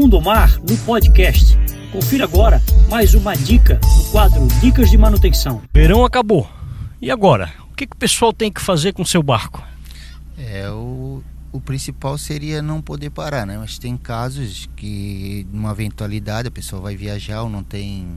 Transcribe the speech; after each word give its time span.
Mundo 0.00 0.18
Mar 0.18 0.58
no 0.66 0.78
podcast. 0.78 1.58
Confira 1.92 2.24
agora 2.24 2.62
mais 2.88 3.12
uma 3.12 3.36
dica 3.36 3.78
no 3.98 4.04
quadro 4.04 4.48
Dicas 4.58 4.90
de 4.90 4.96
Manutenção. 4.96 5.60
Verão 5.74 6.06
acabou. 6.06 6.50
E 7.02 7.10
agora? 7.10 7.52
O 7.70 7.74
que, 7.74 7.86
que 7.86 7.94
o 7.94 7.98
pessoal 7.98 8.32
tem 8.32 8.50
que 8.50 8.62
fazer 8.62 8.94
com 8.94 9.04
seu 9.04 9.22
barco? 9.22 9.62
É, 10.38 10.70
o, 10.70 11.22
o 11.52 11.60
principal 11.60 12.16
seria 12.16 12.62
não 12.62 12.80
poder 12.80 13.10
parar, 13.10 13.46
né? 13.46 13.58
Mas 13.58 13.78
tem 13.78 13.94
casos 13.94 14.70
que, 14.74 15.46
numa 15.52 15.72
eventualidade, 15.72 16.48
a 16.48 16.50
pessoa 16.50 16.80
vai 16.80 16.96
viajar 16.96 17.42
ou 17.42 17.50
não 17.50 17.62
tem 17.62 18.08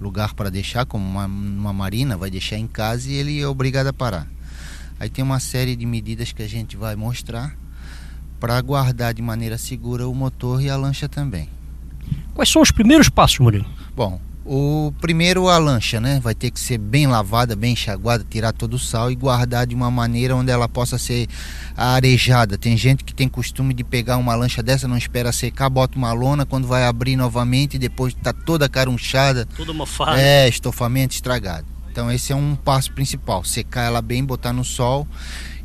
lugar 0.00 0.34
para 0.34 0.48
deixar, 0.48 0.86
como 0.86 1.04
uma, 1.04 1.26
uma 1.26 1.72
marina, 1.72 2.16
vai 2.16 2.30
deixar 2.30 2.56
em 2.56 2.68
casa 2.68 3.10
e 3.10 3.14
ele 3.14 3.40
é 3.40 3.48
obrigado 3.48 3.88
a 3.88 3.92
parar. 3.92 4.28
Aí 5.00 5.10
tem 5.10 5.24
uma 5.24 5.40
série 5.40 5.74
de 5.74 5.86
medidas 5.86 6.30
que 6.30 6.44
a 6.44 6.48
gente 6.48 6.76
vai 6.76 6.94
mostrar 6.94 7.52
para 8.42 8.60
guardar 8.60 9.14
de 9.14 9.22
maneira 9.22 9.56
segura 9.56 10.08
o 10.08 10.12
motor 10.12 10.60
e 10.60 10.68
a 10.68 10.76
lancha 10.76 11.08
também. 11.08 11.48
Quais 12.34 12.50
são 12.50 12.60
os 12.60 12.72
primeiros 12.72 13.08
passos, 13.08 13.38
Murilo? 13.38 13.64
Bom, 13.94 14.20
o 14.44 14.92
primeiro 15.00 15.48
a 15.48 15.58
lancha, 15.58 16.00
né? 16.00 16.18
Vai 16.18 16.34
ter 16.34 16.50
que 16.50 16.58
ser 16.58 16.76
bem 16.76 17.06
lavada, 17.06 17.54
bem 17.54 17.74
enxaguada, 17.74 18.26
tirar 18.28 18.52
todo 18.52 18.74
o 18.74 18.78
sal 18.80 19.12
e 19.12 19.14
guardar 19.14 19.64
de 19.64 19.76
uma 19.76 19.92
maneira 19.92 20.34
onde 20.34 20.50
ela 20.50 20.68
possa 20.68 20.98
ser 20.98 21.28
arejada. 21.76 22.58
Tem 22.58 22.76
gente 22.76 23.04
que 23.04 23.14
tem 23.14 23.28
costume 23.28 23.72
de 23.72 23.84
pegar 23.84 24.16
uma 24.16 24.34
lancha 24.34 24.60
dessa, 24.60 24.88
não 24.88 24.96
espera 24.96 25.30
secar, 25.30 25.70
bota 25.70 25.96
uma 25.96 26.12
lona, 26.12 26.44
quando 26.44 26.66
vai 26.66 26.84
abrir 26.84 27.14
novamente, 27.14 27.78
depois 27.78 28.12
está 28.12 28.32
toda 28.32 28.68
carunchada. 28.68 29.46
Toda 29.56 29.72
mofada. 29.72 30.20
É, 30.20 30.48
estofamento 30.48 31.14
estragado. 31.14 31.64
Então 31.92 32.10
esse 32.10 32.32
é 32.32 32.34
um 32.34 32.56
passo 32.56 32.90
principal, 32.90 33.44
secar 33.44 33.82
ela 33.82 34.02
bem, 34.02 34.24
botar 34.24 34.52
no 34.52 34.64
sol 34.64 35.06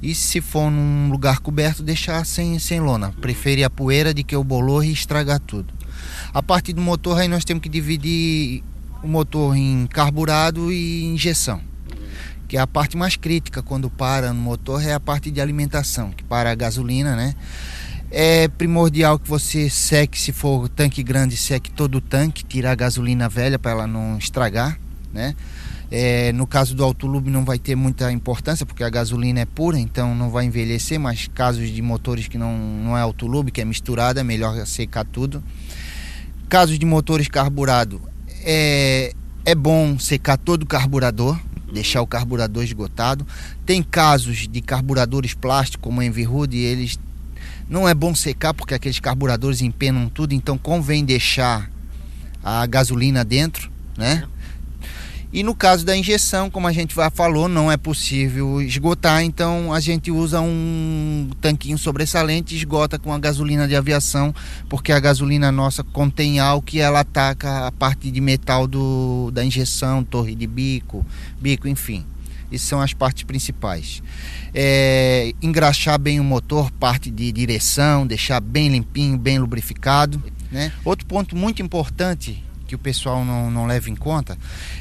e 0.02 0.14
se 0.14 0.42
for 0.42 0.70
num 0.70 1.10
lugar 1.10 1.40
coberto, 1.40 1.82
deixar 1.82 2.26
sem, 2.26 2.60
sem 2.60 2.80
lona. 2.80 3.14
Prefere 3.20 3.64
a 3.64 3.70
poeira 3.70 4.14
de 4.14 4.24
que 4.24 4.36
o 4.36 4.44
bolor 4.44 4.86
e 4.86 4.92
estragar 4.92 5.40
tudo. 5.40 5.74
A 6.34 6.44
parte 6.44 6.72
do 6.74 6.82
motor 6.82 7.20
aí 7.20 7.28
nós 7.28 7.44
temos 7.44 7.62
que 7.62 7.70
dividir 7.70 8.64
o 9.04 9.08
motor 9.08 9.56
em 9.56 9.88
carburado 9.88 10.72
e 10.72 11.06
injeção. 11.06 11.62
Que 12.48 12.58
é 12.58 12.60
a 12.60 12.68
parte 12.68 12.96
mais 12.96 13.16
crítica 13.16 13.62
quando 13.62 13.90
para 13.90 14.32
no 14.32 14.40
motor 14.40 14.82
é 14.82 14.94
a 14.94 15.00
parte 15.00 15.30
de 15.32 15.42
alimentação, 15.42 16.12
que 16.12 16.24
para 16.24 16.52
a 16.52 16.56
gasolina, 16.56 17.16
né? 17.16 17.36
É 18.10 18.48
primordial 18.48 19.20
que 19.20 19.28
você 19.28 19.70
seque, 19.70 20.18
se 20.18 20.32
for 20.32 20.70
tanque 20.70 21.04
grande, 21.04 21.36
seque 21.36 21.70
todo 21.70 21.96
o 21.96 22.02
tanque, 22.02 22.46
tirar 22.46 22.72
a 22.72 22.76
gasolina 22.76 23.28
velha 23.28 23.60
para 23.60 23.72
ela 23.72 23.88
não 23.88 24.18
estragar, 24.18 24.80
né? 25.14 25.36
É, 25.90 26.34
no 26.34 26.46
caso 26.46 26.76
do 26.76 26.84
autolube 26.84 27.30
não 27.30 27.46
vai 27.46 27.58
ter 27.58 27.76
muita 27.76 28.12
importância 28.12 28.66
porque 28.66 28.84
a 28.84 28.90
gasolina 28.90 29.40
é 29.40 29.46
pura, 29.46 29.80
então 29.80 30.14
não 30.14 30.30
vai 30.30 30.46
envelhecer, 30.46 31.00
mas 31.00 31.30
casos 31.34 31.70
de 31.70 31.82
motores 31.82 32.28
que 32.28 32.38
não, 32.38 32.58
não 32.58 32.98
é 32.98 33.02
autolube, 33.02 33.52
que 33.52 33.62
é 33.62 33.66
misturada, 33.66 34.20
é 34.20 34.24
melhor 34.24 34.66
secar 34.66 35.06
tudo. 35.06 35.42
Casos 36.50 36.78
de 36.78 36.86
motores 36.86 37.28
carburado, 37.30 38.02
é, 38.44 39.14
é 39.46 39.56
bom 39.56 39.98
secar 39.98 40.38
todo 40.38 40.64
o 40.64 40.66
carburador, 40.66 41.40
deixar 41.74 42.02
o 42.02 42.08
carburador 42.08 42.64
esgotado. 42.64 43.26
Tem 43.66 43.82
casos 43.82 44.48
de 44.48 44.62
carburadores 44.62 45.34
plásticos, 45.34 45.82
como 45.82 46.02
a 46.02 46.06
Envirrude, 46.06 46.58
eles 46.58 47.00
não 47.70 47.88
é 47.88 47.94
bom 47.94 48.14
secar 48.16 48.54
porque 48.54 48.74
aqueles 48.74 49.00
carburadores 49.00 49.62
empenam 49.62 50.10
tudo, 50.10 50.34
então 50.34 50.58
convém 50.58 51.04
deixar 51.04 51.70
a 52.44 52.66
gasolina 52.66 53.26
dentro, 53.26 53.70
né? 53.98 54.24
E 55.32 55.44
no 55.44 55.54
caso 55.54 55.86
da 55.86 55.96
injeção, 55.96 56.50
como 56.50 56.68
a 56.68 56.72
gente 56.72 56.96
já 56.96 57.10
falou, 57.10 57.50
não 57.50 57.70
é 57.70 57.76
possível 57.76 58.62
esgotar, 58.62 59.24
então 59.24 59.74
a 59.74 59.80
gente 59.80 60.10
usa 60.10 60.40
um 60.40 61.30
tanquinho 61.42 61.78
sobressalente 61.78 62.56
e 62.56 62.58
esgota 62.58 62.98
com 62.98 63.12
a 63.12 63.20
gasolina 63.20 63.68
de 63.68 63.76
aviação, 63.76 64.34
porque 64.70 64.92
a 64.92 65.00
gasolina 65.00 65.52
nossa 65.52 65.84
contém 65.84 66.40
álcool 66.40 66.76
e 66.76 66.80
ela 66.80 67.02
ataca 67.02 67.68
a 67.68 67.72
parte 67.72 68.10
de 68.10 68.22
metal 68.22 68.66
do, 68.66 69.30
da 69.34 69.44
injeção, 69.44 70.02
torre 70.02 70.34
de 70.34 70.48
bico, 70.48 71.06
bico, 71.42 71.68
enfim. 71.68 72.06
Essas 72.50 72.68
são 72.68 72.80
as 72.80 72.94
partes 72.94 73.24
principais. 73.24 74.02
É, 74.54 75.34
engraxar 75.42 76.00
bem 76.00 76.22
o 76.22 76.24
motor, 76.24 76.72
parte 76.72 77.12
de 77.12 77.30
direção, 77.34 78.08
deixar 78.08 78.40
bem 78.40 78.70
limpinho, 78.70 79.18
bem 79.18 79.38
lubrificado. 79.38 80.24
Né? 80.50 80.72
Outro 80.86 81.06
ponto 81.06 81.36
muito 81.36 81.62
importante 81.62 82.42
que 82.68 82.76
o 82.76 82.80
pessoal 82.80 83.24
não, 83.24 83.50
não 83.50 83.66
leva 83.66 83.90
em 83.90 83.96
conta 83.96 84.38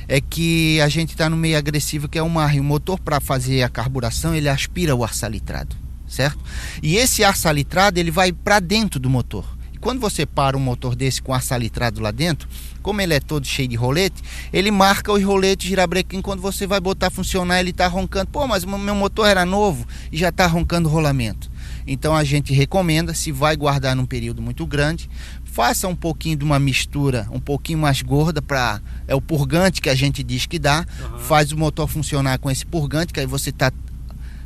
é 0.09 0.21
que 0.21 0.81
a 0.81 0.89
gente 0.89 1.11
está 1.11 1.31
no 1.31 1.37
meio 1.37 1.57
agressivo 1.57 2.09
que 2.09 2.19
é 2.19 2.23
o 2.23 2.29
mar. 2.29 2.55
E 2.55 2.61
o 2.61 2.65
motor, 2.65 2.99
para 2.99 3.21
fazer 3.21 3.63
a 3.63 3.69
carburação, 3.69 4.35
ele 4.35 4.49
aspira 4.49 4.95
o 4.95 5.05
ar 5.05 5.15
salitrado, 5.15 5.77
certo? 6.09 6.39
E 6.83 6.97
esse 6.97 7.25
ar 7.25 7.37
salitrado 7.37 7.99
ele 7.99 8.11
vai 8.11 8.33
para 8.33 8.61
dentro 8.61 8.99
do 8.99 9.09
motor. 9.09 9.57
E 9.73 9.79
quando 9.79 10.01
você 10.01 10.27
para 10.27 10.57
um 10.57 10.61
motor 10.61 10.97
desse 10.97 11.23
com 11.23 11.33
ar 11.33 11.43
salitrado 11.43 12.01
lá 12.01 12.11
dentro, 12.11 12.49
como 12.83 13.01
ele 13.01 13.15
é 13.15 13.21
todo 13.21 13.47
cheio 13.47 13.69
de 13.69 13.77
rolete, 13.77 14.23
ele 14.53 14.71
marca 14.71 15.13
os 15.13 15.23
roletes 15.23 15.69
girabrequim 15.69 16.23
quando 16.23 16.41
você 16.41 16.67
vai 16.67 16.81
botar 16.81 17.11
funcionar, 17.11 17.61
ele 17.61 17.71
está 17.71 17.87
roncando. 17.87 18.29
Pô, 18.31 18.47
mas 18.47 18.65
meu 18.65 18.95
motor 18.95 19.27
era 19.27 19.45
novo 19.45 19.87
e 20.11 20.17
já 20.17 20.29
está 20.29 20.47
roncando 20.47 20.89
rolamento. 20.89 21.51
Então 21.87 22.15
a 22.15 22.25
gente 22.25 22.53
recomenda, 22.53 23.15
se 23.15 23.31
vai 23.31 23.57
guardar 23.57 23.95
num 23.95 24.07
período 24.07 24.41
muito 24.43 24.67
grande, 24.67 25.09
faça 25.57 25.89
um 25.89 25.97
pouquinho 25.97 26.37
de 26.37 26.45
uma 26.45 26.59
mistura 26.59 27.27
um 27.31 27.41
pouquinho 27.41 27.79
mais 27.79 28.03
gorda 28.03 28.43
para 28.43 28.79
é 29.09 29.15
o 29.15 29.23
purgante 29.23 29.81
que 29.81 29.89
a 29.89 29.95
gente 29.95 30.23
diz 30.23 30.45
que 30.45 30.59
dá 30.59 30.85
uhum. 31.01 31.19
faz 31.19 31.51
o 31.51 31.57
motor 31.57 31.89
funcionar 31.89 32.39
com 32.39 32.51
esse 32.51 32.67
purgante 32.67 33.11
que 33.11 33.21
aí 33.21 33.25
você 33.25 33.49
está 33.49 33.73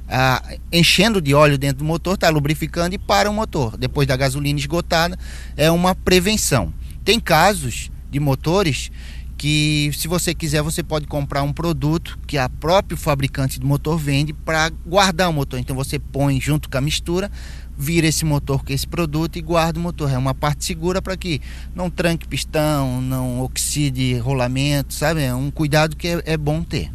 ah, 0.09 0.41
enchendo 0.71 1.21
de 1.21 1.35
óleo 1.35 1.59
dentro 1.59 1.79
do 1.79 1.85
motor 1.85 2.15
está 2.15 2.29
lubrificando 2.29 2.95
e 2.95 2.99
para 2.99 3.29
o 3.29 3.35
motor 3.35 3.77
depois 3.77 4.07
da 4.07 4.17
gasolina 4.17 4.57
esgotada 4.57 5.19
é 5.57 5.69
uma 5.69 5.97
prevenção 5.97 6.73
tem 7.05 7.19
casos 7.19 7.91
de 8.09 8.21
motores 8.21 8.93
que 9.41 9.91
se 9.95 10.07
você 10.07 10.35
quiser 10.35 10.61
você 10.61 10.83
pode 10.83 11.07
comprar 11.07 11.43
um 11.43 11.51
produto 11.51 12.19
que 12.27 12.37
a 12.37 12.47
próprio 12.47 12.95
fabricante 12.95 13.59
do 13.59 13.67
motor 13.67 13.97
vende 13.97 14.35
para 14.35 14.69
guardar 14.85 15.31
o 15.31 15.33
motor 15.33 15.59
então 15.59 15.75
você 15.75 15.99
põe 15.99 16.39
junto 16.39 16.69
com 16.69 16.77
a 16.77 16.81
mistura 16.83 17.31
vira 17.75 18.07
esse 18.07 18.23
motor 18.27 18.63
com 18.63 18.71
esse 18.71 18.87
produto 18.87 19.37
e 19.37 19.41
guarda 19.41 19.79
o 19.79 19.83
motor. 19.83 20.11
É 20.11 20.19
uma 20.19 20.35
parte 20.35 20.67
segura 20.67 21.01
para 21.01 21.17
que 21.17 21.41
não 21.75 21.89
tranque 21.89 22.29
pistão, 22.29 23.01
não 23.01 23.41
oxide 23.41 24.19
rolamento, 24.19 24.93
sabe? 24.93 25.23
É 25.23 25.35
um 25.35 25.51
cuidado 25.51 25.97
que 25.97 26.07
é, 26.07 26.23
é 26.27 26.37
bom 26.37 26.63
ter. 26.63 26.93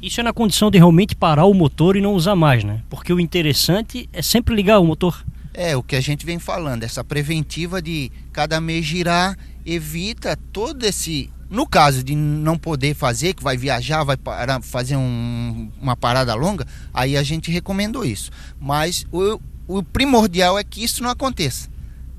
Isso 0.00 0.18
é 0.18 0.22
na 0.22 0.32
condição 0.32 0.70
de 0.70 0.78
realmente 0.78 1.14
parar 1.14 1.44
o 1.44 1.52
motor 1.52 1.96
e 1.96 2.00
não 2.00 2.14
usar 2.14 2.34
mais, 2.34 2.64
né? 2.64 2.80
Porque 2.88 3.12
o 3.12 3.20
interessante 3.20 4.08
é 4.10 4.22
sempre 4.22 4.54
ligar 4.54 4.80
o 4.80 4.86
motor. 4.86 5.22
É, 5.52 5.76
o 5.76 5.82
que 5.82 5.96
a 5.96 6.00
gente 6.00 6.24
vem 6.24 6.38
falando, 6.38 6.82
essa 6.82 7.04
preventiva 7.04 7.82
de 7.82 8.10
cada 8.32 8.58
mês 8.58 8.86
girar, 8.86 9.36
evita 9.66 10.38
todo 10.50 10.84
esse. 10.84 11.30
No 11.48 11.66
caso 11.66 12.02
de 12.02 12.14
não 12.14 12.58
poder 12.58 12.94
fazer, 12.94 13.34
que 13.34 13.42
vai 13.42 13.56
viajar, 13.56 14.02
vai 14.02 14.16
parar, 14.16 14.60
fazer 14.62 14.96
um, 14.96 15.70
uma 15.80 15.96
parada 15.96 16.34
longa, 16.34 16.66
aí 16.92 17.16
a 17.16 17.22
gente 17.22 17.50
recomendou 17.50 18.04
isso. 18.04 18.30
Mas 18.60 19.06
o, 19.12 19.40
o 19.68 19.82
primordial 19.82 20.58
é 20.58 20.64
que 20.64 20.82
isso 20.82 21.02
não 21.02 21.10
aconteça. 21.10 21.68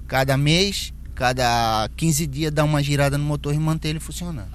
Cada 0.08 0.38
mês, 0.38 0.94
cada 1.14 1.90
15 1.98 2.28
dias, 2.28 2.52
dá 2.54 2.64
uma 2.64 2.82
girada 2.82 3.18
no 3.18 3.26
motor 3.26 3.54
e 3.54 3.58
manter 3.58 3.90
ele 3.90 4.00
funcionando. 4.00 4.48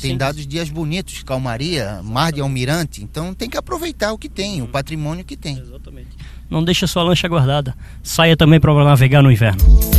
Tem 0.00 0.16
dados 0.16 0.46
dias 0.46 0.68
bonitos, 0.68 1.22
calmaria, 1.22 2.00
mar 2.04 2.32
de 2.32 2.40
almirante, 2.40 3.02
então 3.02 3.34
tem 3.34 3.48
que 3.48 3.56
aproveitar 3.56 4.12
o 4.12 4.18
que 4.18 4.28
tem, 4.28 4.62
o 4.62 4.68
patrimônio 4.68 5.24
que 5.24 5.36
tem. 5.36 5.58
Exatamente. 5.58 6.10
Não 6.48 6.62
deixa 6.62 6.86
sua 6.86 7.02
lancha 7.02 7.26
guardada. 7.26 7.76
Saia 8.02 8.36
também 8.36 8.60
para 8.60 8.72
navegar 8.84 9.22
no 9.22 9.32
inverno. 9.32 9.93